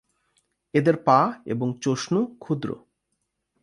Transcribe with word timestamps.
এদের 0.73 0.95
পা 0.97 1.19
এবং 1.45 1.67
চঞ্চু 1.81 2.19
ক্ষুদ্র। 2.39 2.69